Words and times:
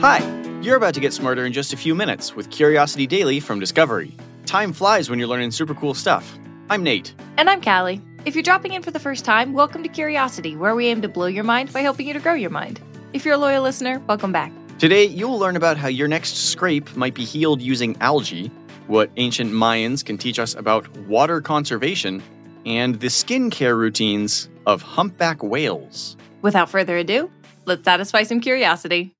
Hi, 0.00 0.20
you're 0.62 0.78
about 0.78 0.94
to 0.94 1.00
get 1.00 1.12
smarter 1.12 1.44
in 1.44 1.52
just 1.52 1.74
a 1.74 1.76
few 1.76 1.94
minutes 1.94 2.34
with 2.34 2.48
Curiosity 2.48 3.06
Daily 3.06 3.38
from 3.38 3.60
Discovery. 3.60 4.16
Time 4.46 4.72
flies 4.72 5.10
when 5.10 5.18
you're 5.18 5.28
learning 5.28 5.50
super 5.50 5.74
cool 5.74 5.92
stuff. 5.92 6.38
I'm 6.70 6.82
Nate. 6.82 7.14
And 7.36 7.50
I'm 7.50 7.60
Calli. 7.60 8.00
If 8.24 8.34
you're 8.34 8.42
dropping 8.42 8.72
in 8.72 8.82
for 8.82 8.92
the 8.92 8.98
first 8.98 9.26
time, 9.26 9.52
welcome 9.52 9.82
to 9.82 9.90
Curiosity, 9.90 10.56
where 10.56 10.74
we 10.74 10.86
aim 10.86 11.02
to 11.02 11.08
blow 11.10 11.26
your 11.26 11.44
mind 11.44 11.70
by 11.70 11.80
helping 11.80 12.06
you 12.06 12.14
to 12.14 12.18
grow 12.18 12.32
your 12.32 12.48
mind. 12.48 12.80
If 13.12 13.26
you're 13.26 13.34
a 13.34 13.36
loyal 13.36 13.62
listener, 13.62 13.98
welcome 14.08 14.32
back. 14.32 14.50
Today, 14.78 15.04
you'll 15.04 15.38
learn 15.38 15.54
about 15.54 15.76
how 15.76 15.88
your 15.88 16.08
next 16.08 16.48
scrape 16.48 16.96
might 16.96 17.12
be 17.12 17.26
healed 17.26 17.60
using 17.60 17.94
algae, 18.00 18.50
what 18.86 19.10
ancient 19.18 19.52
Mayans 19.52 20.02
can 20.02 20.16
teach 20.16 20.38
us 20.38 20.54
about 20.54 20.88
water 21.00 21.42
conservation, 21.42 22.22
and 22.64 22.98
the 23.00 23.08
skincare 23.08 23.76
routines 23.76 24.48
of 24.64 24.80
humpback 24.80 25.42
whales. 25.42 26.16
Without 26.40 26.70
further 26.70 26.96
ado, 26.96 27.30
let's 27.66 27.84
satisfy 27.84 28.22
some 28.22 28.40
curiosity. 28.40 29.14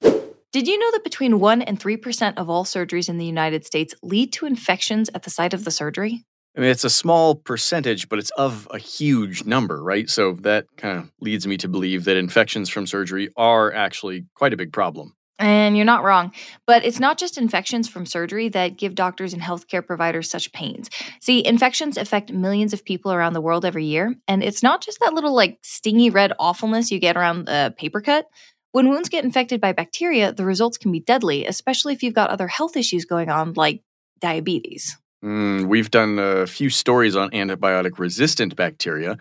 Did 0.52 0.66
you 0.66 0.80
know 0.80 0.90
that 0.90 1.04
between 1.04 1.38
1 1.38 1.62
and 1.62 1.78
3% 1.78 2.34
of 2.36 2.50
all 2.50 2.64
surgeries 2.64 3.08
in 3.08 3.18
the 3.18 3.24
United 3.24 3.64
States 3.64 3.94
lead 4.02 4.32
to 4.32 4.46
infections 4.46 5.08
at 5.14 5.22
the 5.22 5.30
site 5.30 5.54
of 5.54 5.64
the 5.64 5.70
surgery? 5.70 6.24
I 6.56 6.60
mean, 6.60 6.70
it's 6.70 6.82
a 6.82 6.90
small 6.90 7.36
percentage, 7.36 8.08
but 8.08 8.18
it's 8.18 8.30
of 8.30 8.66
a 8.72 8.78
huge 8.78 9.44
number, 9.44 9.80
right? 9.80 10.10
So 10.10 10.32
that 10.40 10.66
kind 10.76 10.98
of 10.98 11.12
leads 11.20 11.46
me 11.46 11.56
to 11.58 11.68
believe 11.68 12.04
that 12.06 12.16
infections 12.16 12.68
from 12.68 12.88
surgery 12.88 13.28
are 13.36 13.72
actually 13.72 14.26
quite 14.34 14.52
a 14.52 14.56
big 14.56 14.72
problem. 14.72 15.14
And 15.38 15.76
you're 15.76 15.86
not 15.86 16.02
wrong. 16.02 16.32
But 16.66 16.84
it's 16.84 16.98
not 16.98 17.16
just 17.16 17.38
infections 17.38 17.88
from 17.88 18.04
surgery 18.04 18.48
that 18.48 18.76
give 18.76 18.96
doctors 18.96 19.32
and 19.32 19.40
healthcare 19.40 19.86
providers 19.86 20.28
such 20.28 20.52
pains. 20.52 20.90
See, 21.20 21.46
infections 21.46 21.96
affect 21.96 22.32
millions 22.32 22.72
of 22.72 22.84
people 22.84 23.12
around 23.12 23.34
the 23.34 23.40
world 23.40 23.64
every 23.64 23.84
year. 23.84 24.16
And 24.26 24.42
it's 24.42 24.64
not 24.64 24.82
just 24.82 24.98
that 24.98 25.14
little, 25.14 25.32
like, 25.32 25.60
stingy 25.62 26.10
red 26.10 26.32
awfulness 26.40 26.90
you 26.90 26.98
get 26.98 27.16
around 27.16 27.48
a 27.48 27.70
paper 27.70 28.00
cut. 28.00 28.26
When 28.72 28.88
wounds 28.88 29.08
get 29.08 29.24
infected 29.24 29.60
by 29.60 29.72
bacteria, 29.72 30.32
the 30.32 30.44
results 30.44 30.78
can 30.78 30.92
be 30.92 31.00
deadly, 31.00 31.44
especially 31.44 31.92
if 31.92 32.02
you've 32.02 32.14
got 32.14 32.30
other 32.30 32.46
health 32.46 32.76
issues 32.76 33.04
going 33.04 33.28
on, 33.28 33.54
like 33.54 33.82
diabetes. 34.20 34.96
Mm, 35.24 35.66
we've 35.66 35.90
done 35.90 36.18
a 36.18 36.46
few 36.46 36.70
stories 36.70 37.16
on 37.16 37.30
antibiotic 37.30 37.98
resistant 37.98 38.56
bacteria. 38.56 39.18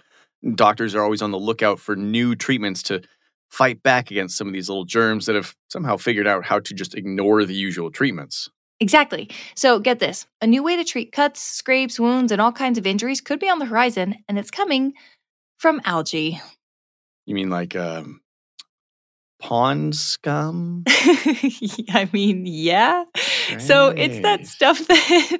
Doctors 0.56 0.96
are 0.96 1.04
always 1.04 1.22
on 1.22 1.32
the 1.32 1.40
lookout 1.40 1.80
for 1.80 1.96
new 1.96 2.36
treatments 2.36 2.84
to 2.84 3.02
fight 3.50 3.82
back 3.82 4.12
against 4.12 4.38
some 4.38 4.48
of 4.48 4.54
these 4.54 4.70
little 4.70 4.86
germs 4.86 5.26
that 5.26 5.36
have 5.36 5.56
somehow 5.70 5.98
figured 5.98 6.28
out 6.28 6.46
how 6.46 6.60
to 6.60 6.74
just 6.74 6.96
ignore 6.96 7.44
the 7.44 7.54
usual 7.54 7.90
treatments. 7.92 8.50
Exactly. 8.80 9.30
So 9.56 9.80
get 9.80 10.00
this 10.00 10.28
a 10.42 10.48
new 10.48 10.64
way 10.64 10.78
to 10.78 10.86
treat 10.86 11.12
cuts, 11.12 11.42
scrapes, 11.42 12.00
wounds, 12.00 12.32
and 12.32 12.40
all 12.40 12.52
kinds 12.52 12.78
of 12.78 12.88
injuries 12.88 13.20
could 13.20 13.40
be 13.40 13.50
on 13.50 13.60
the 13.60 13.66
horizon, 13.66 14.16
and 14.30 14.40
it's 14.40 14.52
coming 14.52 14.94
from 15.58 15.82
algae. 15.84 16.40
You 17.26 17.36
mean 17.36 17.50
like 17.50 17.76
um, 17.76 18.22
pond 19.40 19.96
scum? 19.96 20.84
I 20.88 22.10
mean, 22.14 22.46
yeah. 22.46 23.06
So 23.60 23.90
it's 23.90 24.20
that 24.20 24.46
stuff 24.46 24.86
that 24.88 25.40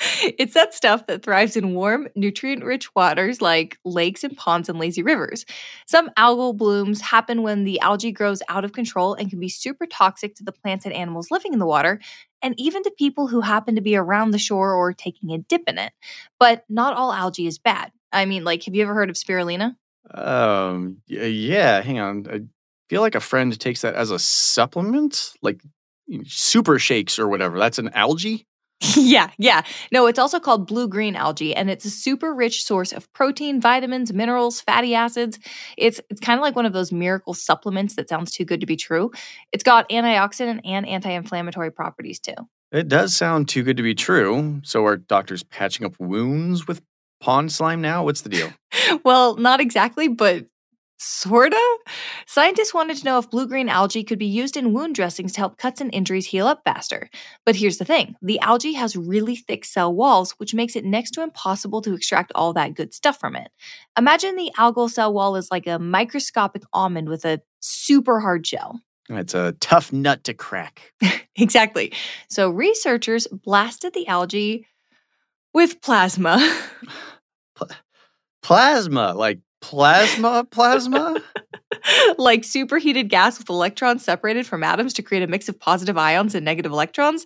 it's 0.22 0.54
that 0.54 0.74
stuff 0.74 1.06
that 1.06 1.22
thrives 1.22 1.56
in 1.56 1.74
warm, 1.74 2.08
nutrient-rich 2.14 2.94
waters 2.94 3.42
like 3.42 3.78
lakes 3.84 4.24
and 4.24 4.36
ponds 4.36 4.68
and 4.68 4.78
lazy 4.78 5.02
rivers. 5.02 5.44
Some 5.86 6.10
algal 6.18 6.56
blooms 6.56 7.00
happen 7.00 7.42
when 7.42 7.64
the 7.64 7.80
algae 7.80 8.12
grows 8.12 8.42
out 8.48 8.64
of 8.64 8.72
control 8.72 9.14
and 9.14 9.28
can 9.28 9.40
be 9.40 9.48
super 9.48 9.86
toxic 9.86 10.34
to 10.36 10.44
the 10.44 10.52
plants 10.52 10.84
and 10.84 10.94
animals 10.94 11.30
living 11.30 11.52
in 11.52 11.58
the 11.58 11.66
water 11.66 12.00
and 12.42 12.54
even 12.58 12.82
to 12.82 12.90
people 12.90 13.26
who 13.28 13.40
happen 13.40 13.74
to 13.74 13.82
be 13.82 13.96
around 13.96 14.30
the 14.30 14.38
shore 14.38 14.72
or 14.72 14.92
taking 14.92 15.32
a 15.32 15.38
dip 15.38 15.62
in 15.66 15.78
it. 15.78 15.92
But 16.38 16.64
not 16.68 16.96
all 16.96 17.12
algae 17.12 17.46
is 17.46 17.58
bad. 17.58 17.92
I 18.12 18.24
mean, 18.24 18.44
like 18.44 18.64
have 18.64 18.74
you 18.74 18.82
ever 18.82 18.94
heard 18.94 19.10
of 19.10 19.16
spirulina? 19.16 19.76
Um, 20.12 20.98
yeah, 21.06 21.82
hang 21.82 22.00
on. 22.00 22.48
Feel 22.90 23.02
like 23.02 23.14
a 23.14 23.20
friend 23.20 23.56
takes 23.60 23.82
that 23.82 23.94
as 23.94 24.10
a 24.10 24.18
supplement, 24.18 25.34
like 25.42 25.62
super 26.24 26.76
shakes 26.76 27.20
or 27.20 27.28
whatever. 27.28 27.56
That's 27.56 27.78
an 27.78 27.90
algae? 27.90 28.48
yeah, 28.96 29.30
yeah. 29.38 29.62
No, 29.92 30.08
it's 30.08 30.18
also 30.18 30.40
called 30.40 30.66
blue 30.66 30.88
green 30.88 31.14
algae, 31.14 31.54
and 31.54 31.70
it's 31.70 31.84
a 31.84 31.90
super 31.90 32.34
rich 32.34 32.64
source 32.64 32.90
of 32.90 33.10
protein, 33.12 33.60
vitamins, 33.60 34.12
minerals, 34.12 34.60
fatty 34.60 34.96
acids. 34.96 35.38
It's 35.78 36.00
it's 36.10 36.18
kind 36.18 36.36
of 36.36 36.42
like 36.42 36.56
one 36.56 36.66
of 36.66 36.72
those 36.72 36.90
miracle 36.90 37.32
supplements 37.32 37.94
that 37.94 38.08
sounds 38.08 38.32
too 38.32 38.44
good 38.44 38.58
to 38.58 38.66
be 38.66 38.74
true. 38.74 39.12
It's 39.52 39.62
got 39.62 39.88
antioxidant 39.88 40.62
and 40.64 40.84
anti-inflammatory 40.84 41.70
properties 41.70 42.18
too. 42.18 42.34
It 42.72 42.88
does 42.88 43.14
sound 43.14 43.48
too 43.48 43.62
good 43.62 43.76
to 43.76 43.84
be 43.84 43.94
true. 43.94 44.62
So 44.64 44.84
are 44.84 44.96
doctors 44.96 45.44
patching 45.44 45.86
up 45.86 45.94
wounds 46.00 46.66
with 46.66 46.82
pond 47.20 47.52
slime 47.52 47.80
now? 47.80 48.02
What's 48.02 48.22
the 48.22 48.30
deal? 48.30 48.52
well, 49.04 49.36
not 49.36 49.60
exactly, 49.60 50.08
but 50.08 50.46
sorta. 51.00 51.60
Scientists 52.26 52.74
wanted 52.74 52.96
to 52.98 53.04
know 53.04 53.18
if 53.18 53.30
blue 53.30 53.46
green 53.46 53.68
algae 53.68 54.04
could 54.04 54.18
be 54.18 54.26
used 54.26 54.56
in 54.56 54.72
wound 54.72 54.94
dressings 54.94 55.32
to 55.32 55.40
help 55.40 55.56
cuts 55.56 55.80
and 55.80 55.92
injuries 55.94 56.26
heal 56.26 56.46
up 56.46 56.62
faster. 56.64 57.08
But 57.44 57.56
here's 57.56 57.78
the 57.78 57.84
thing 57.84 58.16
the 58.22 58.38
algae 58.40 58.74
has 58.74 58.94
really 58.96 59.34
thick 59.34 59.64
cell 59.64 59.92
walls, 59.92 60.32
which 60.32 60.54
makes 60.54 60.76
it 60.76 60.84
next 60.84 61.12
to 61.12 61.22
impossible 61.22 61.82
to 61.82 61.94
extract 61.94 62.32
all 62.34 62.52
that 62.52 62.74
good 62.74 62.92
stuff 62.94 63.18
from 63.18 63.34
it. 63.34 63.50
Imagine 63.98 64.36
the 64.36 64.52
algal 64.58 64.90
cell 64.90 65.12
wall 65.12 65.36
is 65.36 65.50
like 65.50 65.66
a 65.66 65.78
microscopic 65.78 66.62
almond 66.72 67.08
with 67.08 67.24
a 67.24 67.40
super 67.60 68.20
hard 68.20 68.46
shell. 68.46 68.80
It's 69.08 69.34
a 69.34 69.52
tough 69.60 69.92
nut 69.92 70.24
to 70.24 70.34
crack. 70.34 70.92
Exactly. 71.36 71.90
So 72.28 72.50
researchers 72.50 73.26
blasted 73.26 73.94
the 73.94 74.06
algae 74.08 74.66
with 75.54 75.80
plasma. 75.80 76.38
Plasma, 78.42 79.14
like 79.14 79.38
plasma, 79.60 80.44
plasma? 80.50 81.20
like 82.18 82.44
superheated 82.44 83.08
gas 83.08 83.38
with 83.38 83.48
electrons 83.48 84.04
separated 84.04 84.46
from 84.46 84.62
atoms 84.62 84.92
to 84.94 85.02
create 85.02 85.22
a 85.22 85.26
mix 85.26 85.48
of 85.48 85.58
positive 85.58 85.96
ions 85.96 86.34
and 86.34 86.44
negative 86.44 86.72
electrons. 86.72 87.24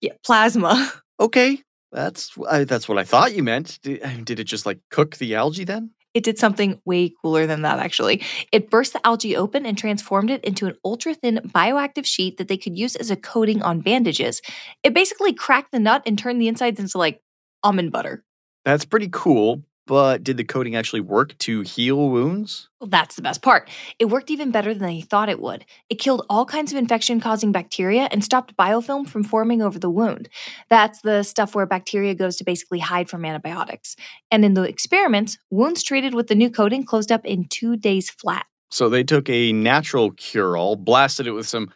Yeah, 0.00 0.12
plasma. 0.24 0.92
okay, 1.20 1.62
that's 1.92 2.32
I, 2.48 2.64
that's 2.64 2.88
what 2.88 2.98
I 2.98 3.04
thought 3.04 3.34
you 3.34 3.42
meant. 3.42 3.78
Did, 3.82 4.24
did 4.24 4.40
it 4.40 4.44
just 4.44 4.66
like 4.66 4.80
cook 4.90 5.16
the 5.16 5.34
algae 5.34 5.64
then? 5.64 5.90
It 6.16 6.24
did 6.24 6.38
something 6.38 6.80
way 6.86 7.12
cooler 7.20 7.46
than 7.46 7.60
that, 7.60 7.78
actually. 7.78 8.22
It 8.50 8.70
burst 8.70 8.94
the 8.94 9.06
algae 9.06 9.36
open 9.36 9.66
and 9.66 9.76
transformed 9.76 10.30
it 10.30 10.42
into 10.44 10.64
an 10.64 10.74
ultra 10.82 11.12
thin 11.12 11.42
bioactive 11.44 12.06
sheet 12.06 12.38
that 12.38 12.48
they 12.48 12.56
could 12.56 12.78
use 12.78 12.96
as 12.96 13.10
a 13.10 13.16
coating 13.16 13.60
on 13.60 13.82
bandages. 13.82 14.40
It 14.82 14.94
basically 14.94 15.34
cracked 15.34 15.72
the 15.72 15.78
nut 15.78 16.02
and 16.06 16.18
turned 16.18 16.40
the 16.40 16.48
insides 16.48 16.80
into 16.80 16.96
like 16.96 17.20
almond 17.62 17.92
butter. 17.92 18.24
That's 18.64 18.86
pretty 18.86 19.10
cool. 19.12 19.62
But 19.86 20.24
did 20.24 20.36
the 20.36 20.44
coating 20.44 20.74
actually 20.74 21.00
work 21.00 21.38
to 21.38 21.60
heal 21.60 22.08
wounds? 22.10 22.68
Well, 22.80 22.90
that's 22.90 23.14
the 23.14 23.22
best 23.22 23.40
part. 23.40 23.70
It 23.98 24.06
worked 24.06 24.30
even 24.30 24.50
better 24.50 24.74
than 24.74 24.86
they 24.86 25.00
thought 25.00 25.28
it 25.28 25.40
would. 25.40 25.64
It 25.88 26.00
killed 26.00 26.26
all 26.28 26.44
kinds 26.44 26.72
of 26.72 26.78
infection 26.78 27.20
causing 27.20 27.52
bacteria 27.52 28.08
and 28.10 28.24
stopped 28.24 28.56
biofilm 28.56 29.08
from 29.08 29.22
forming 29.22 29.62
over 29.62 29.78
the 29.78 29.88
wound. 29.88 30.28
That's 30.68 31.00
the 31.02 31.22
stuff 31.22 31.54
where 31.54 31.66
bacteria 31.66 32.14
goes 32.14 32.36
to 32.36 32.44
basically 32.44 32.80
hide 32.80 33.08
from 33.08 33.24
antibiotics. 33.24 33.96
And 34.30 34.44
in 34.44 34.54
the 34.54 34.62
experiments, 34.62 35.38
wounds 35.50 35.82
treated 35.82 36.14
with 36.14 36.26
the 36.26 36.34
new 36.34 36.50
coating 36.50 36.84
closed 36.84 37.12
up 37.12 37.24
in 37.24 37.44
two 37.44 37.76
days 37.76 38.10
flat. 38.10 38.46
So 38.70 38.88
they 38.88 39.04
took 39.04 39.28
a 39.30 39.52
natural 39.52 40.10
cure 40.10 40.56
all, 40.56 40.74
blasted 40.76 41.26
it 41.26 41.32
with 41.32 41.46
some 41.46 41.72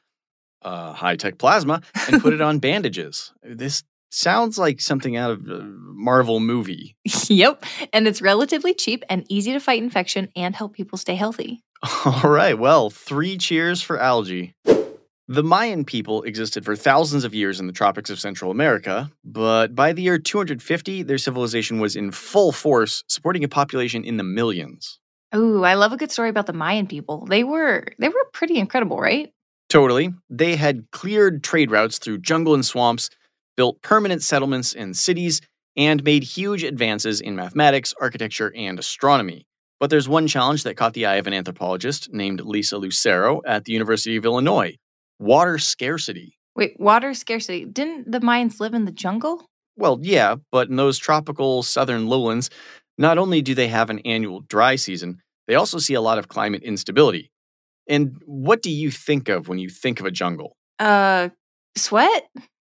uh, 0.63 0.93
high 0.93 1.17
tech 1.17 1.39
plasma, 1.39 1.81
and 2.09 2.21
put 2.21 2.33
it 2.33 2.41
on 2.41 2.59
bandages. 2.61 3.33
This 3.43 3.85
sounds 4.11 4.59
like 4.59 4.81
something 4.81 5.17
out 5.17 5.31
of 5.31 5.49
a 5.49 5.62
Marvel 5.62 6.41
movie. 6.41 6.97
yep. 7.29 7.65
And 7.93 8.07
it's 8.07 8.21
relatively 8.21 8.75
cheap 8.75 9.05
and 9.09 9.25
easy 9.29 9.53
to 9.53 9.61
fight 9.61 9.83
infection 9.83 10.29
and 10.37 10.55
help 10.55 10.75
people 10.75 10.99
stay 10.99 11.15
healthy. 11.15 11.62
All 12.05 12.31
right, 12.31 12.59
well, 12.59 12.91
three 12.91 13.39
cheers 13.39 13.81
for 13.81 13.99
algae. 13.99 14.55
The 15.29 15.45
Mayan 15.45 15.85
people 15.85 16.25
existed 16.25 16.65
for 16.65 16.75
thousands 16.75 17.25
of 17.25 17.33
years 17.33 17.61
in 17.61 17.69
the 17.69 17.73
tropics 17.73 18.11
of 18.11 18.19
Central 18.19 18.51
America, 18.51 19.11
but 19.25 19.77
by 19.77 19.93
the 19.93 20.03
year 20.03 20.19
250, 20.19 21.05
their 21.05 21.19
civilization 21.19 21.79
was 21.79 21.95
in 21.95 22.11
full 22.11 22.51
force, 22.51 23.05
supporting 23.06 23.45
a 23.45 23.49
population 23.49 24.03
in 24.05 24.17
the 24.17 24.25
millions. 24.25 24.99
Ooh, 25.35 25.63
I 25.63 25.75
love 25.75 25.93
a 25.93 25.97
good 25.97 26.11
story 26.11 26.29
about 26.29 26.47
the 26.47 26.53
Mayan 26.53 26.89
people. 26.89 27.27
They 27.27 27.45
were 27.45 27.87
they 27.99 28.09
were 28.09 28.27
pretty 28.33 28.59
incredible, 28.59 28.99
right? 28.99 29.33
Totally. 29.69 30.13
They 30.29 30.56
had 30.56 30.91
cleared 30.91 31.45
trade 31.45 31.71
routes 31.71 31.99
through 31.99 32.19
jungle 32.19 32.55
and 32.55 32.67
swamps, 32.67 33.09
built 33.56 33.82
permanent 33.82 34.23
settlements 34.23 34.75
and 34.75 34.97
cities, 34.97 35.41
and 35.76 36.02
made 36.05 36.23
huge 36.23 36.64
advances 36.64 37.20
in 37.20 37.37
mathematics, 37.37 37.94
architecture, 38.00 38.52
and 38.56 38.79
astronomy. 38.79 39.47
But 39.79 39.88
there's 39.91 40.08
one 40.08 40.26
challenge 40.26 40.64
that 40.64 40.76
caught 40.76 40.94
the 40.94 41.06
eye 41.06 41.17
of 41.17 41.26
an 41.26 41.32
anthropologist 41.32 42.12
named 42.12 42.41
Lisa 42.43 42.76
Lucero 42.76 43.41
at 43.47 43.64
the 43.64 43.73
University 43.73 44.17
of 44.17 44.25
Illinois 44.25 44.76
water 45.20 45.58
scarcity. 45.58 46.37
Wait, 46.56 46.79
water 46.81 47.14
scarcity. 47.14 47.64
Didn't 47.64 48.11
the 48.11 48.20
Mayans 48.20 48.58
live 48.58 48.75
in 48.75 48.87
the 48.87 48.91
jungle? 48.91 49.47
Well, 49.76 49.99
yeah, 50.03 50.37
but 50.50 50.69
in 50.69 50.76
those 50.76 50.99
tropical 50.99 51.62
southern 51.62 52.08
lowlands, 52.08 52.50
not 52.99 53.19
only 53.19 53.41
do 53.41 53.55
they 53.55 53.69
have 53.69 53.91
an 53.91 54.00
annual 54.00 54.41
dry 54.41 54.76
season, 54.76 55.20
they 55.46 55.55
also 55.55 55.79
see 55.79 55.94
a 55.94 56.00
lot 56.00 56.19
of 56.19 56.29
climate 56.29 56.62
instability. 56.62 57.31
And 57.88 58.17
what 58.26 58.62
do 58.62 58.70
you 58.70 58.91
think 58.91 59.29
of 59.29 59.49
when 59.49 59.58
you 59.58 59.69
think 59.69 60.00
of 60.00 60.06
a 60.06 60.11
jungle? 60.11 60.56
Uh, 60.79 61.31
sweat? 61.76 62.29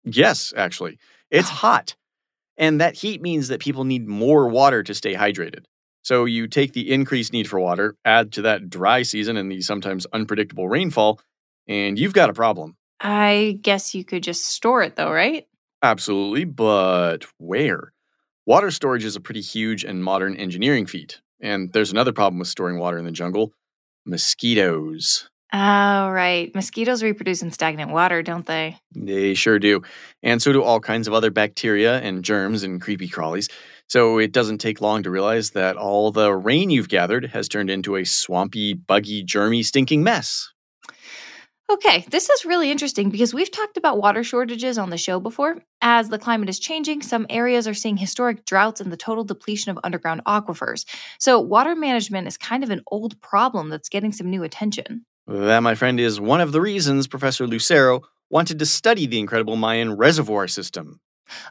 Yes, 0.05 0.53
actually. 0.57 0.99
It's 1.31 1.49
hot. 1.49 1.95
And 2.57 2.81
that 2.81 2.95
heat 2.95 3.23
means 3.23 3.49
that 3.49 3.61
people 3.61 3.85
need 3.85 4.07
more 4.07 4.49
water 4.49 4.83
to 4.83 4.95
stay 4.95 5.15
hydrated. 5.15 5.65
So 6.03 6.25
you 6.25 6.47
take 6.47 6.73
the 6.73 6.93
increased 6.93 7.33
need 7.33 7.49
for 7.49 7.61
water, 7.61 7.97
add 8.05 8.33
to 8.33 8.43
that 8.43 8.71
dry 8.71 9.03
season 9.03 9.37
and 9.37 9.51
the 9.51 9.61
sometimes 9.63 10.07
unpredictable 10.13 10.69
rainfall, 10.69 11.21
and 11.69 11.99
you've 11.99 12.15
got 12.15 12.31
a 12.31 12.35
problem. 12.35 12.77
I 13.01 13.59
guess 13.63 13.95
you 13.95 14.05
could 14.05 14.23
just 14.23 14.47
store 14.47 14.83
it 14.83 14.97
though, 14.97 15.11
right? 15.13 15.47
Absolutely, 15.83 16.45
but 16.45 17.25
where? 17.39 17.93
Water 18.47 18.71
storage 18.71 19.05
is 19.05 19.17
a 19.17 19.21
pretty 19.21 19.41
huge 19.41 19.85
and 19.85 20.03
modern 20.03 20.37
engineering 20.37 20.87
feat. 20.87 21.21
And 21.41 21.73
there's 21.73 21.93
another 21.93 22.13
problem 22.13 22.39
with 22.39 22.49
storing 22.49 22.79
water 22.79 22.99
in 22.99 23.05
the 23.05 23.13
jungle 23.13 23.53
mosquitoes. 24.05 25.31
Oh, 25.53 26.11
right. 26.11 26.55
Mosquitoes 26.55 27.03
reproduce 27.03 27.43
in 27.43 27.51
stagnant 27.51 27.91
water, 27.91 28.23
don't 28.23 28.47
they? 28.47 28.79
They 28.95 29.35
sure 29.35 29.59
do. 29.59 29.83
And 30.23 30.41
so 30.41 30.53
do 30.53 30.63
all 30.63 30.79
kinds 30.79 31.09
of 31.09 31.15
other 31.15 31.31
bacteria 31.31 31.99
and 32.01 32.25
germs 32.25 32.63
and 32.63 32.81
creepy 32.81 33.09
crawlies. 33.09 33.51
So 33.89 34.19
it 34.19 34.31
doesn't 34.31 34.59
take 34.59 34.81
long 34.81 35.03
to 35.03 35.11
realize 35.11 35.51
that 35.51 35.77
all 35.77 36.13
the 36.13 36.33
rain 36.33 36.71
you've 36.71 36.89
gathered 36.89 37.27
has 37.27 37.49
turned 37.49 37.69
into 37.69 37.97
a 37.97 38.05
swampy, 38.05 38.75
buggy, 38.75 39.25
germy, 39.25 39.65
stinking 39.65 40.05
mess. 40.05 40.49
Okay, 41.69 42.05
this 42.11 42.29
is 42.29 42.45
really 42.45 42.71
interesting 42.71 43.11
because 43.11 43.33
we've 43.33 43.51
talked 43.51 43.77
about 43.77 43.99
water 43.99 44.25
shortages 44.25 44.77
on 44.77 44.91
the 44.91 44.99
show 44.99 45.21
before. 45.21 45.59
As 45.81 46.09
the 46.09 46.19
climate 46.19 46.49
is 46.49 46.59
changing, 46.59 47.03
some 47.03 47.27
areas 47.31 47.69
are 47.69 47.75
seeing 47.75 47.97
historic 47.97 48.45
droughts 48.45 48.81
and 48.81 48.91
the 48.91 48.97
total 48.97 49.23
depletion 49.23 49.71
of 49.71 49.79
underground 49.85 50.23
aquifers. 50.27 50.85
So, 51.21 51.39
water 51.39 51.77
management 51.77 52.27
is 52.27 52.37
kind 52.37 52.65
of 52.65 52.71
an 52.71 52.83
old 52.89 53.21
problem 53.21 53.69
that's 53.69 53.89
getting 53.89 54.11
some 54.11 54.31
new 54.31 54.43
attention. 54.43 55.07
That, 55.31 55.61
my 55.61 55.77
friend, 55.77 56.01
is 56.01 56.21
one 56.21 56.41
of 56.41 56.51
the 56.51 56.61
reasons 56.61 57.07
Professor 57.07 57.47
Lucero 57.47 58.03
wanted 58.31 58.59
to 58.59 58.67
study 58.67 59.07
the 59.07 59.21
incredible 59.21 59.55
Mayan 59.55 59.97
reservoir 59.97 60.49
system. 60.49 60.99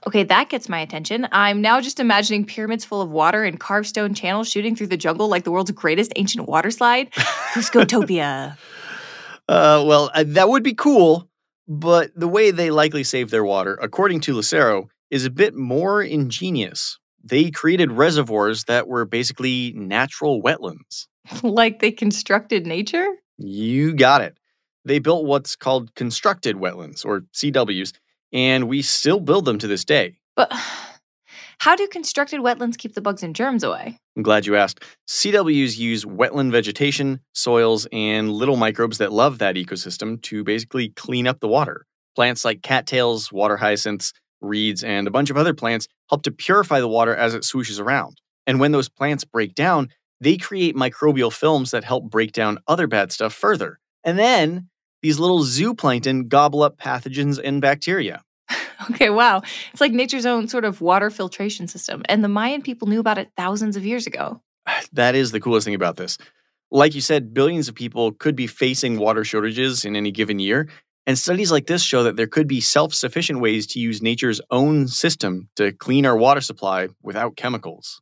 Okay, 0.06 0.24
that 0.24 0.50
gets 0.50 0.68
my 0.68 0.80
attention. 0.80 1.30
I'm 1.32 1.62
now 1.62 1.80
just 1.80 2.02
imagining 2.02 2.44
pyramids 2.44 2.84
full 2.84 3.02
of 3.02 3.10
water 3.10 3.46
and 3.46 3.58
carved 3.58 3.88
stone 3.88 4.14
channels 4.14 4.50
shooting 4.50 4.76
through 4.76 4.88
the 4.88 4.98
jungle 4.98 5.30
like 5.30 5.46
the 5.46 5.52
world's 5.52 5.72
greatest 5.72 6.12
ancient 6.18 6.50
water 6.50 6.72
slide. 6.72 7.10
Cuscotopia. 7.54 8.58
Uh, 9.48 9.82
well, 9.88 10.12
uh, 10.14 10.26
that 10.28 10.50
would 10.50 10.62
be 10.64 10.74
cool, 10.74 11.30
but 11.66 12.12
the 12.18 12.28
way 12.28 12.52
they 12.52 12.72
likely 12.72 13.06
saved 13.06 13.32
their 13.32 13.46
water, 13.46 13.80
according 13.82 14.20
to 14.22 14.34
Lucero, 14.34 14.90
is 15.10 15.24
a 15.24 15.30
bit 15.30 15.56
more 15.56 16.04
ingenious. 16.04 17.00
They 17.24 17.50
created 17.50 17.94
reservoirs 17.94 18.66
that 18.66 18.90
were 18.90 19.06
basically 19.06 19.72
natural 19.74 20.42
wetlands. 20.42 21.08
like 21.44 21.80
they 21.80 21.92
constructed 21.92 22.68
nature? 22.68 23.08
You 23.40 23.94
got 23.94 24.22
it. 24.22 24.38
They 24.84 25.00
built 25.00 25.26
what's 25.26 25.56
called 25.56 25.96
constructed 25.96 26.58
wetlands, 26.58 27.06
or 27.06 27.22
CWs, 27.34 27.94
and 28.34 28.68
we 28.68 28.82
still 28.82 29.20
build 29.20 29.46
them 29.46 29.58
to 29.60 29.68
this 29.68 29.86
day. 29.86 30.18
But 30.36 30.52
how 31.60 31.76
do 31.76 31.88
constructed 31.88 32.42
wetlands 32.42 32.78
keep 32.78 32.96
the 32.96 33.02
bugs 33.02 33.24
and 33.24 33.34
germs 33.34 33.64
away? 33.64 33.98
I'm 34.18 34.24
glad 34.24 34.46
you 34.46 34.58
asked. 34.58 34.84
CWs 35.08 35.78
use 35.78 36.04
wetland 36.04 36.52
vegetation, 36.52 37.22
soils, 37.34 37.88
and 37.94 38.32
little 38.32 38.58
microbes 38.58 38.98
that 38.98 39.14
love 39.14 39.38
that 39.38 39.56
ecosystem 39.56 40.22
to 40.24 40.44
basically 40.44 40.90
clean 40.90 41.26
up 41.26 41.40
the 41.40 41.48
water. 41.48 41.86
Plants 42.16 42.44
like 42.44 42.62
cattails, 42.62 43.32
water 43.32 43.56
hyacinths, 43.56 44.12
reeds, 44.42 44.84
and 44.84 45.08
a 45.08 45.12
bunch 45.12 45.30
of 45.30 45.38
other 45.38 45.54
plants 45.54 45.88
help 46.10 46.24
to 46.24 46.32
purify 46.32 46.82
the 46.82 46.88
water 46.90 47.16
as 47.16 47.34
it 47.34 47.44
swooshes 47.44 47.80
around. 47.80 48.20
And 48.46 48.60
when 48.60 48.72
those 48.72 48.90
plants 48.90 49.24
break 49.24 49.56
down, 49.56 49.90
they 50.22 50.38
create 50.38 50.76
microbial 50.76 51.32
films 51.32 51.72
that 51.72 51.84
help 51.84 52.10
break 52.10 52.32
down 52.32 52.60
other 52.68 52.88
bad 52.88 53.12
stuff 53.12 53.34
further. 53.34 53.80
And 54.04 54.18
then 54.18 54.70
these 55.02 55.20
little 55.20 55.40
zooplankton 55.40 56.28
gobble 56.28 56.64
up 56.64 56.78
pathogens 56.78 57.40
and 57.44 57.62
bacteria. 57.62 58.24
Okay, 58.92 59.10
wow. 59.10 59.42
It's 59.72 59.82
like 59.82 59.92
nature's 59.92 60.26
own 60.26 60.48
sort 60.48 60.66
of 60.66 60.82
water 60.82 61.10
filtration 61.10 61.68
system. 61.68 62.02
And 62.06 62.24
the 62.24 62.30
Mayan 62.30 62.62
people 62.62 62.88
knew 62.88 63.00
about 63.00 63.18
it 63.18 63.30
thousands 63.36 63.76
of 63.76 63.86
years 63.86 64.08
ago. 64.08 64.42
That 64.94 65.16
is 65.16 65.32
the 65.32 65.40
coolest 65.40 65.66
thing 65.66 65.76
about 65.76 65.98
this. 65.98 66.18
Like 66.72 66.96
you 66.96 67.02
said, 67.02 67.34
billions 67.34 67.68
of 67.68 67.76
people 67.76 68.14
could 68.14 68.36
be 68.36 68.48
facing 68.48 68.98
water 68.98 69.24
shortages 69.24 69.86
in 69.86 69.96
any 69.96 70.12
given 70.12 70.40
year. 70.40 70.70
And 71.06 71.18
studies 71.18 71.52
like 71.52 71.68
this 71.68 71.84
show 71.84 72.04
that 72.04 72.16
there 72.16 72.28
could 72.28 72.48
be 72.48 72.62
self 72.62 72.94
sufficient 72.94 73.42
ways 73.42 73.68
to 73.68 73.80
use 73.80 74.02
nature's 74.02 74.42
own 74.50 74.88
system 74.88 75.50
to 75.56 75.72
clean 75.72 76.06
our 76.06 76.16
water 76.16 76.42
supply 76.42 76.88
without 77.02 77.36
chemicals. 77.36 78.02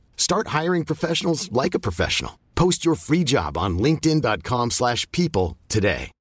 Start 0.21 0.49
hiring 0.49 0.85
professionals 0.85 1.51
like 1.51 1.73
a 1.73 1.79
professional. 1.79 2.37
Post 2.53 2.85
your 2.85 2.93
free 2.93 3.23
job 3.23 3.57
on 3.57 3.79
linkedin.com/people 3.79 4.69
slash 4.69 5.11
people 5.11 5.57
today. 5.67 6.11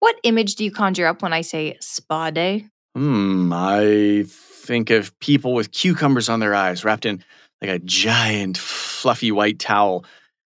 What 0.00 0.16
image 0.22 0.56
do 0.56 0.64
you 0.64 0.70
conjure 0.70 1.06
up 1.06 1.22
when 1.22 1.32
I 1.32 1.40
say 1.40 1.78
spa 1.80 2.30
day? 2.30 2.68
Hmm, 2.94 3.50
I 3.54 4.26
think 4.28 4.90
of 4.90 5.18
people 5.20 5.54
with 5.54 5.72
cucumbers 5.72 6.28
on 6.28 6.40
their 6.40 6.54
eyes 6.54 6.84
wrapped 6.84 7.06
in 7.06 7.24
like 7.62 7.70
a 7.70 7.78
giant 7.78 8.58
fluffy 8.58 9.32
white 9.32 9.58
towel. 9.58 10.04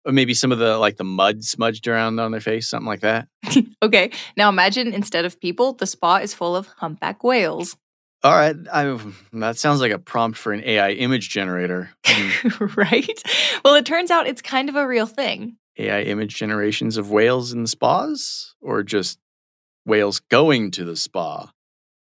Or 0.04 0.11
maybe 0.11 0.35
some 0.35 0.50
of 0.50 0.59
the 0.59 0.76
like 0.78 0.97
the 0.97 1.04
mud 1.04 1.45
smudged 1.45 1.87
around 1.87 2.18
on 2.18 2.33
their 2.33 2.40
face, 2.40 2.68
something 2.68 2.88
like 2.88 3.02
that. 3.02 3.28
Okay, 3.80 4.11
now 4.37 4.49
imagine 4.49 4.92
instead 4.92 5.25
of 5.25 5.38
people, 5.38 5.75
the 5.75 5.87
spa 5.87 6.16
is 6.16 6.35
full 6.35 6.56
of 6.56 6.66
humpback 6.66 7.23
whales. 7.23 7.76
All 8.23 8.32
right, 8.32 8.56
I, 8.73 8.99
that 9.35 9.58
sounds 9.58 9.80
like 9.80 9.92
a 9.92 9.99
prompt 9.99 10.38
for 10.38 10.52
an 10.52 10.62
AI 10.64 10.90
image 10.92 11.30
generator. 11.30 11.90
Right? 12.76 13.23
Well, 13.64 13.75
it 13.75 13.87
turns 13.87 14.11
out 14.11 14.26
it's 14.26 14.42
kind 14.42 14.68
of 14.68 14.76
a 14.76 14.87
real 14.87 15.06
thing. 15.06 15.56
AI 15.78 16.02
image 16.02 16.37
generations 16.37 16.96
of 16.96 17.11
whales 17.11 17.52
in 17.52 17.62
the 17.62 17.68
spas, 17.68 18.54
or 18.61 18.82
just 18.82 19.18
whales 19.85 20.20
going 20.20 20.70
to 20.73 20.85
the 20.85 20.96
spa? 20.96 21.50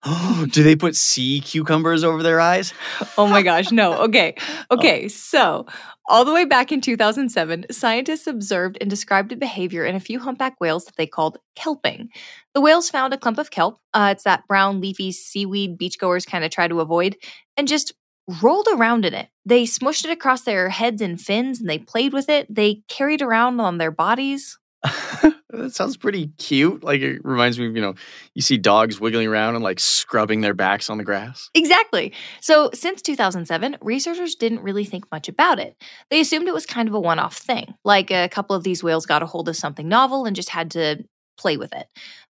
Do 0.52 0.64
they 0.64 0.76
put 0.76 0.96
sea 0.96 1.42
cucumbers 1.42 2.04
over 2.04 2.24
their 2.24 2.40
eyes? 2.40 2.74
Oh 3.18 3.28
my 3.28 3.42
gosh, 3.42 3.72
no. 3.72 3.94
Okay. 4.04 4.36
Oh. 4.70 4.76
Okay. 4.78 5.08
So, 5.08 5.66
all 6.08 6.24
the 6.24 6.34
way 6.34 6.46
back 6.46 6.72
in 6.72 6.82
2007, 6.82 7.66
scientists 7.72 8.28
observed 8.28 8.78
and 8.80 8.90
described 8.90 9.32
a 9.32 9.36
behavior 9.36 9.86
in 9.86 9.96
a 9.96 10.00
few 10.00 10.20
humpback 10.20 10.60
whales 10.60 10.86
that 10.86 10.96
they 10.96 11.08
called 11.08 11.38
kelping. 11.56 12.08
The 12.54 12.62
whales 12.62 12.90
found 12.90 13.14
a 13.14 13.18
clump 13.18 13.38
of 13.38 13.52
kelp, 13.52 13.80
uh, 13.94 14.10
it's 14.12 14.24
that 14.24 14.48
brown, 14.48 14.80
leafy 14.80 15.12
seaweed 15.12 15.78
beachgoers 15.78 16.26
kind 16.26 16.44
of 16.44 16.52
try 16.52 16.68
to 16.68 16.80
avoid, 16.80 17.18
and 17.58 17.68
just 17.68 17.94
rolled 18.42 18.68
around 18.72 19.06
in 19.06 19.14
it. 19.14 19.30
They 19.46 19.64
smushed 19.64 20.06
it 20.06 20.12
across 20.12 20.42
their 20.42 20.70
heads 20.70 21.02
and 21.02 21.20
fins 21.20 21.60
and 21.60 21.70
they 21.70 21.80
played 21.80 22.14
with 22.14 22.30
it. 22.30 22.54
They 22.54 22.84
carried 22.88 23.22
around 23.22 23.60
on 23.60 23.78
their 23.78 23.92
bodies. 23.92 24.58
that 25.50 25.74
sounds 25.74 25.98
pretty 25.98 26.28
cute. 26.38 26.84
Like 26.84 27.02
it 27.02 27.24
reminds 27.24 27.60
me 27.60 27.68
of, 27.68 27.76
you 27.76 27.82
know, 27.82 27.96
you 28.34 28.42
see 28.42 28.58
dogs 28.58 29.00
wiggling 29.00 29.28
around 29.28 29.56
and 29.56 29.64
like 29.64 29.80
scrubbing 29.80 30.42
their 30.42 30.54
backs 30.54 30.90
on 30.90 30.98
the 30.98 31.04
grass. 31.04 31.50
Exactly. 31.54 32.14
So, 32.42 32.70
since 32.74 33.02
2007, 33.02 33.78
researchers 33.82 34.36
didn't 34.36 34.62
really 34.62 34.86
think 34.86 35.06
much 35.12 35.28
about 35.28 35.60
it. 35.60 35.76
They 36.10 36.20
assumed 36.20 36.48
it 36.48 36.54
was 36.54 36.66
kind 36.66 36.88
of 36.88 36.94
a 36.94 37.00
one 37.00 37.20
off 37.20 37.38
thing, 37.38 37.74
like 37.84 38.12
a 38.12 38.30
couple 38.30 38.56
of 38.56 38.64
these 38.64 38.84
whales 38.84 39.06
got 39.06 39.24
a 39.24 39.26
hold 39.26 39.50
of 39.50 39.56
something 39.56 39.88
novel 39.88 40.26
and 40.26 40.36
just 40.36 40.50
had 40.50 40.72
to 40.72 41.04
play 41.38 41.58
with 41.58 41.74
it. 41.74 41.88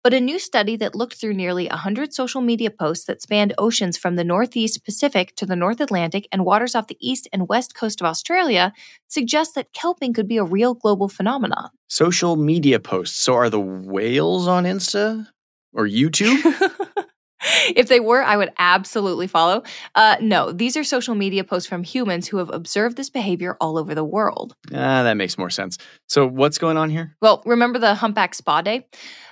But 0.03 0.15
a 0.15 0.21
new 0.21 0.41
study 0.41 0.75
that 0.77 0.97
looked 0.97 1.15
through 1.15 1.35
nearly 1.35 1.69
100 1.69 2.13
social 2.13 2.41
media 2.41 2.71
posts 2.71 3.05
that 3.05 3.23
spanned 3.23 3.55
oceans 3.57 3.97
from 3.97 4.17
the 4.17 4.25
Northeast 4.25 4.85
Pacific 4.85 5.37
to 5.37 5.47
the 5.47 5.55
North 5.55 5.81
Atlantic 5.81 6.27
and 6.33 6.45
waters 6.45 6.75
off 6.75 6.89
the 6.89 6.97
east 7.01 7.29
and 7.33 7.49
west 7.49 7.77
coast 7.77 8.01
of 8.01 8.07
Australia 8.07 8.73
suggests 9.07 9.55
that 9.55 9.73
kelping 9.73 10.13
could 10.13 10.27
be 10.27 10.39
a 10.39 10.45
real 10.45 10.75
global 10.75 11.09
phenomenon. 11.09 11.71
Social 11.87 12.35
media 12.35 12.81
posts. 12.81 13.17
So 13.17 13.35
are 13.35 13.51
the 13.51 13.61
whales 13.61 14.49
on 14.49 14.65
Insta 14.65 15.29
or 15.73 15.87
YouTube? 15.87 16.43
if 17.77 17.89
they 17.89 18.01
were, 18.01 18.23
I 18.23 18.37
would 18.37 18.53
absolutely 18.59 19.27
follow. 19.27 19.63
Uh, 19.95 20.17
no, 20.21 20.53
these 20.53 20.77
are 20.77 20.85
social 20.85 21.15
media 21.15 21.45
posts 21.45 21.69
from 21.69 21.85
humans 21.85 22.29
who 22.29 22.39
have 22.39 22.51
observed 22.51 22.97
this 22.97 23.11
behavior 23.11 23.57
all 23.61 23.79
over 23.79 23.95
the 23.95 24.05
world. 24.05 24.55
Ah, 24.73 25.03
that 25.03 25.17
makes 25.17 25.39
more 25.39 25.51
sense. 25.51 25.79
So, 26.09 26.27
what's 26.27 26.59
going 26.59 26.77
on 26.77 26.91
here? 26.91 27.17
Well, 27.21 27.43
remember 27.45 27.79
the 27.79 27.95
humpback 27.95 28.35
spa 28.35 28.63
day? 28.63 28.87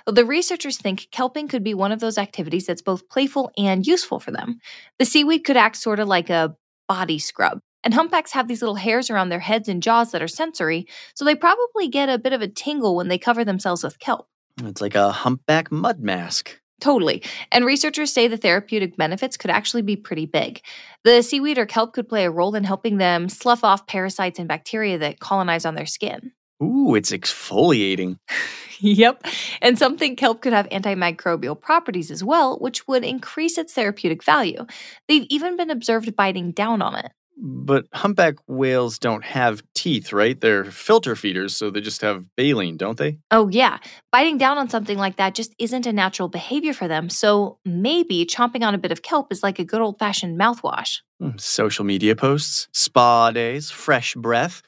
The 0.07 0.25
researchers 0.25 0.77
think 0.77 1.07
kelping 1.11 1.49
could 1.49 1.63
be 1.63 1.73
one 1.73 1.91
of 1.91 1.99
those 1.99 2.17
activities 2.17 2.65
that's 2.65 2.81
both 2.81 3.07
playful 3.09 3.51
and 3.57 3.85
useful 3.85 4.19
for 4.19 4.31
them. 4.31 4.59
The 4.99 5.05
seaweed 5.05 5.43
could 5.43 5.57
act 5.57 5.75
sort 5.77 5.99
of 5.99 6.07
like 6.07 6.29
a 6.29 6.55
body 6.87 7.19
scrub. 7.19 7.59
And 7.83 7.93
humpbacks 7.93 8.33
have 8.33 8.47
these 8.47 8.61
little 8.61 8.75
hairs 8.75 9.09
around 9.09 9.29
their 9.29 9.39
heads 9.39 9.67
and 9.67 9.81
jaws 9.81 10.11
that 10.11 10.21
are 10.21 10.27
sensory, 10.27 10.87
so 11.15 11.25
they 11.25 11.35
probably 11.35 11.87
get 11.87 12.09
a 12.09 12.19
bit 12.19 12.33
of 12.33 12.41
a 12.41 12.47
tingle 12.47 12.95
when 12.95 13.07
they 13.07 13.17
cover 13.17 13.43
themselves 13.43 13.83
with 13.83 13.99
kelp. 13.99 14.27
It's 14.63 14.81
like 14.81 14.95
a 14.95 15.11
humpback 15.11 15.71
mud 15.71 15.99
mask. 15.99 16.59
Totally. 16.81 17.23
And 17.51 17.63
researchers 17.63 18.11
say 18.11 18.27
the 18.27 18.37
therapeutic 18.37 18.97
benefits 18.97 19.37
could 19.37 19.51
actually 19.51 19.83
be 19.83 19.95
pretty 19.95 20.25
big. 20.25 20.61
The 21.03 21.21
seaweed 21.21 21.59
or 21.59 21.67
kelp 21.67 21.93
could 21.93 22.09
play 22.09 22.25
a 22.25 22.31
role 22.31 22.55
in 22.55 22.63
helping 22.63 22.97
them 22.97 23.29
slough 23.29 23.63
off 23.63 23.87
parasites 23.87 24.39
and 24.39 24.47
bacteria 24.47 24.97
that 24.97 25.19
colonize 25.19 25.63
on 25.63 25.75
their 25.75 25.85
skin. 25.85 26.31
Ooh, 26.61 26.95
it's 26.95 27.11
exfoliating. 27.11 28.17
yep. 28.79 29.23
And 29.61 29.77
some 29.77 29.97
think 29.97 30.17
kelp 30.17 30.41
could 30.41 30.53
have 30.53 30.69
antimicrobial 30.69 31.59
properties 31.59 32.09
as 32.11 32.23
well, 32.23 32.57
which 32.57 32.87
would 32.87 33.05
increase 33.05 33.57
its 33.57 33.73
therapeutic 33.73 34.23
value. 34.23 34.65
They've 35.07 35.27
even 35.29 35.57
been 35.57 35.69
observed 35.69 36.15
biting 36.15 36.51
down 36.51 36.81
on 36.81 36.95
it. 36.95 37.11
But 37.43 37.87
humpback 37.91 38.35
whales 38.47 38.99
don't 38.99 39.23
have 39.23 39.63
teeth, 39.73 40.13
right? 40.13 40.39
They're 40.39 40.65
filter 40.65 41.15
feeders, 41.15 41.57
so 41.57 41.71
they 41.71 41.81
just 41.81 42.01
have 42.01 42.23
baleen, 42.35 42.77
don't 42.77 42.99
they? 42.99 43.17
Oh, 43.31 43.47
yeah. 43.47 43.79
Biting 44.11 44.37
down 44.37 44.59
on 44.59 44.69
something 44.69 44.99
like 44.99 45.15
that 45.15 45.33
just 45.33 45.55
isn't 45.57 45.87
a 45.87 45.91
natural 45.91 46.27
behavior 46.29 46.73
for 46.73 46.87
them, 46.87 47.09
so 47.09 47.57
maybe 47.65 48.27
chomping 48.27 48.61
on 48.65 48.75
a 48.75 48.77
bit 48.77 48.91
of 48.91 49.01
kelp 49.01 49.31
is 49.31 49.41
like 49.41 49.57
a 49.57 49.65
good 49.65 49.81
old 49.81 49.97
fashioned 49.97 50.39
mouthwash. 50.39 50.99
Hmm, 51.19 51.37
social 51.37 51.83
media 51.83 52.15
posts, 52.15 52.67
spa 52.73 53.31
days, 53.31 53.71
fresh 53.71 54.13
breath. 54.13 54.61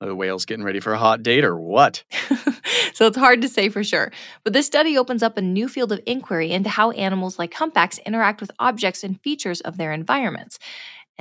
Are 0.00 0.08
the 0.08 0.16
whales 0.16 0.44
getting 0.44 0.64
ready 0.64 0.80
for 0.80 0.92
a 0.92 0.98
hot 0.98 1.22
date 1.22 1.44
or 1.44 1.56
what? 1.56 2.02
so 2.92 3.06
it's 3.06 3.16
hard 3.16 3.40
to 3.42 3.48
say 3.48 3.68
for 3.68 3.84
sure. 3.84 4.10
But 4.42 4.52
this 4.52 4.66
study 4.66 4.98
opens 4.98 5.22
up 5.22 5.36
a 5.36 5.42
new 5.42 5.68
field 5.68 5.92
of 5.92 6.00
inquiry 6.06 6.50
into 6.50 6.70
how 6.70 6.90
animals 6.90 7.38
like 7.38 7.54
humpbacks 7.54 7.98
interact 7.98 8.40
with 8.40 8.50
objects 8.58 9.04
and 9.04 9.20
features 9.22 9.60
of 9.60 9.76
their 9.76 9.92
environments. 9.92 10.58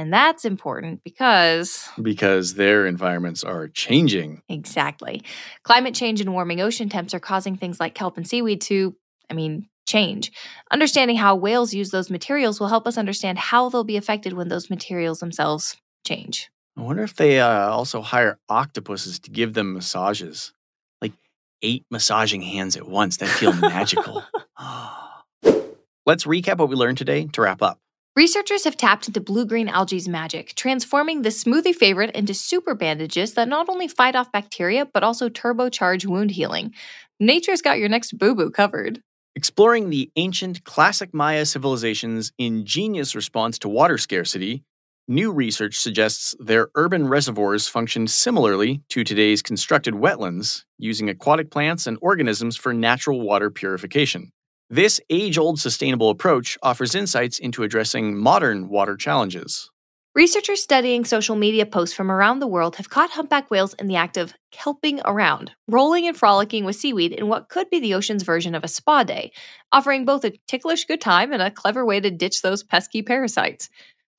And 0.01 0.11
that's 0.11 0.45
important 0.45 1.03
because. 1.03 1.87
Because 2.01 2.55
their 2.55 2.87
environments 2.87 3.43
are 3.43 3.67
changing. 3.67 4.41
Exactly. 4.49 5.21
Climate 5.61 5.93
change 5.93 6.19
and 6.21 6.33
warming 6.33 6.59
ocean 6.59 6.89
temps 6.89 7.13
are 7.13 7.19
causing 7.19 7.55
things 7.55 7.79
like 7.79 7.93
kelp 7.93 8.17
and 8.17 8.27
seaweed 8.27 8.61
to, 8.61 8.95
I 9.29 9.35
mean, 9.35 9.69
change. 9.87 10.31
Understanding 10.71 11.17
how 11.17 11.35
whales 11.35 11.71
use 11.71 11.91
those 11.91 12.09
materials 12.09 12.59
will 12.59 12.67
help 12.67 12.87
us 12.87 12.97
understand 12.97 13.37
how 13.37 13.69
they'll 13.69 13.83
be 13.83 13.95
affected 13.95 14.33
when 14.33 14.47
those 14.47 14.71
materials 14.71 15.19
themselves 15.19 15.77
change. 16.03 16.49
I 16.75 16.81
wonder 16.81 17.03
if 17.03 17.15
they 17.15 17.39
uh, 17.39 17.69
also 17.69 18.01
hire 18.01 18.39
octopuses 18.49 19.19
to 19.19 19.29
give 19.29 19.53
them 19.53 19.73
massages. 19.73 20.51
Like 20.99 21.13
eight 21.61 21.85
massaging 21.91 22.41
hands 22.41 22.75
at 22.75 22.87
once 22.87 23.17
that 23.17 23.29
feel 23.29 23.53
magical. 23.53 24.23
Let's 26.07 26.23
recap 26.23 26.57
what 26.57 26.69
we 26.69 26.75
learned 26.75 26.97
today 26.97 27.27
to 27.33 27.41
wrap 27.41 27.61
up. 27.61 27.77
Researchers 28.13 28.65
have 28.65 28.75
tapped 28.75 29.07
into 29.07 29.21
blue 29.21 29.45
green 29.45 29.69
algae's 29.69 30.09
magic, 30.09 30.53
transforming 30.55 31.21
the 31.21 31.29
smoothie 31.29 31.73
favorite 31.73 32.13
into 32.13 32.33
super 32.33 32.75
bandages 32.75 33.35
that 33.35 33.47
not 33.47 33.69
only 33.69 33.87
fight 33.87 34.17
off 34.17 34.33
bacteria, 34.33 34.85
but 34.85 35.01
also 35.01 35.29
turbocharge 35.29 36.05
wound 36.05 36.31
healing. 36.31 36.73
Nature's 37.21 37.61
got 37.61 37.79
your 37.79 37.87
next 37.87 38.17
boo 38.17 38.35
boo 38.35 38.51
covered. 38.51 39.01
Exploring 39.37 39.89
the 39.89 40.11
ancient 40.17 40.65
classic 40.65 41.13
Maya 41.13 41.45
civilization's 41.45 42.33
ingenious 42.37 43.15
response 43.15 43.57
to 43.59 43.69
water 43.69 43.97
scarcity, 43.97 44.65
new 45.07 45.31
research 45.31 45.77
suggests 45.77 46.35
their 46.37 46.67
urban 46.75 47.07
reservoirs 47.07 47.69
functioned 47.69 48.11
similarly 48.11 48.81
to 48.89 49.05
today's 49.05 49.41
constructed 49.41 49.93
wetlands, 49.93 50.65
using 50.77 51.07
aquatic 51.07 51.49
plants 51.49 51.87
and 51.87 51.97
organisms 52.01 52.57
for 52.57 52.73
natural 52.73 53.21
water 53.21 53.49
purification. 53.49 54.33
This 54.73 55.01
age 55.09 55.37
old 55.37 55.59
sustainable 55.59 56.09
approach 56.09 56.57
offers 56.63 56.95
insights 56.95 57.39
into 57.39 57.63
addressing 57.63 58.17
modern 58.17 58.69
water 58.69 58.95
challenges. 58.95 59.69
Researchers 60.15 60.63
studying 60.63 61.03
social 61.03 61.35
media 61.35 61.65
posts 61.65 61.93
from 61.93 62.09
around 62.09 62.39
the 62.39 62.47
world 62.47 62.77
have 62.77 62.89
caught 62.89 63.09
humpback 63.09 63.51
whales 63.51 63.73
in 63.73 63.87
the 63.87 63.97
act 63.97 64.15
of 64.15 64.33
kelping 64.53 65.01
around, 65.03 65.51
rolling 65.67 66.07
and 66.07 66.15
frolicking 66.15 66.63
with 66.63 66.77
seaweed 66.77 67.11
in 67.11 67.27
what 67.27 67.49
could 67.49 67.69
be 67.69 67.81
the 67.81 67.93
ocean's 67.93 68.23
version 68.23 68.55
of 68.55 68.63
a 68.63 68.69
spa 68.69 69.03
day, 69.03 69.33
offering 69.73 70.05
both 70.05 70.23
a 70.23 70.39
ticklish 70.47 70.85
good 70.85 71.01
time 71.01 71.33
and 71.33 71.41
a 71.41 71.51
clever 71.51 71.85
way 71.85 71.99
to 71.99 72.09
ditch 72.09 72.41
those 72.41 72.63
pesky 72.63 73.01
parasites. 73.01 73.67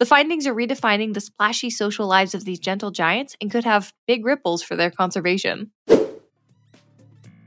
The 0.01 0.05
findings 0.05 0.47
are 0.47 0.55
redefining 0.55 1.15
the 1.15 1.23
splashy 1.23 1.71
social 1.71 2.07
lives 2.07 2.35
of 2.35 2.45
these 2.45 2.59
gentle 2.59 2.91
giants 2.91 3.37
and 3.41 3.51
could 3.51 3.65
have 3.65 3.95
big 4.07 4.27
ripples 4.27 4.63
for 4.63 4.77
their 4.77 4.91
conservation. 4.91 5.71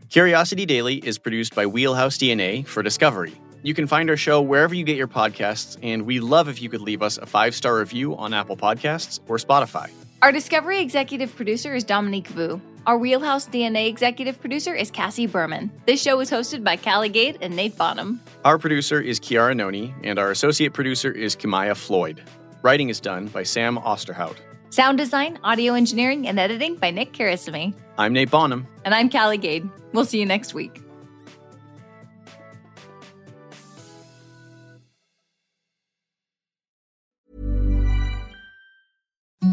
Curiosity 0.09 0.65
Daily 0.65 0.95
is 0.97 1.17
produced 1.17 1.55
by 1.55 1.65
Wheelhouse 1.65 2.17
DNA 2.17 2.65
for 2.65 2.83
Discovery. 2.83 3.33
You 3.63 3.73
can 3.73 3.87
find 3.87 4.09
our 4.09 4.15
show 4.15 4.39
wherever 4.39 4.75
you 4.75 4.83
get 4.83 4.97
your 4.97 5.07
podcasts, 5.07 5.77
and 5.81 6.03
we 6.03 6.19
love 6.19 6.47
if 6.47 6.61
you 6.61 6.69
could 6.69 6.81
leave 6.81 7.01
us 7.01 7.17
a 7.17 7.25
five 7.25 7.55
star 7.55 7.79
review 7.79 8.15
on 8.15 8.33
Apple 8.33 8.55
Podcasts 8.55 9.19
or 9.27 9.37
Spotify. 9.37 9.89
Our 10.21 10.31
Discovery 10.31 10.79
executive 10.79 11.35
producer 11.35 11.73
is 11.73 11.83
Dominique 11.83 12.27
Vu. 12.27 12.61
Our 12.85 12.99
Wheelhouse 12.99 13.47
DNA 13.47 13.87
executive 13.87 14.39
producer 14.39 14.75
is 14.75 14.91
Cassie 14.91 15.25
Berman. 15.25 15.71
This 15.87 16.03
show 16.03 16.19
is 16.19 16.29
hosted 16.29 16.63
by 16.63 16.77
Calli 16.77 17.11
Gade 17.11 17.39
and 17.41 17.55
Nate 17.55 17.75
Bonham. 17.75 18.21
Our 18.45 18.59
producer 18.59 19.01
is 19.01 19.19
Kiara 19.19 19.55
Noni, 19.55 19.93
and 20.03 20.19
our 20.19 20.29
associate 20.29 20.73
producer 20.73 21.11
is 21.11 21.35
Kimaya 21.35 21.75
Floyd. 21.75 22.21
Writing 22.61 22.89
is 22.89 22.99
done 22.99 23.25
by 23.27 23.41
Sam 23.41 23.77
Osterhout. 23.77 24.37
Sound 24.75 24.97
design, 24.97 25.39
audio 25.41 25.73
engineering, 25.73 26.27
and 26.27 26.37
editing 26.37 26.75
by 26.75 26.91
Nick 26.91 27.13
Karasamy. 27.13 27.73
I'm 27.97 28.11
Nate 28.11 28.29
Bonham. 28.29 28.67
And 28.83 28.93
I'm 28.93 29.09
Calli 29.09 29.39
Gade. 29.39 29.69
We'll 29.93 30.03
see 30.03 30.19
you 30.19 30.25
next 30.25 30.53
week. 30.53 30.81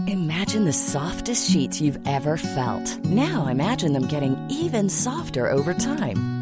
Imagine 0.08 0.64
the 0.64 0.72
softest 0.72 1.48
sheets 1.48 1.80
you've 1.80 2.00
ever 2.04 2.36
felt. 2.36 2.98
Now 3.04 3.46
imagine 3.46 3.92
them 3.92 4.08
getting 4.08 4.36
even 4.50 4.88
softer 4.88 5.48
over 5.48 5.72
time. 5.72 6.41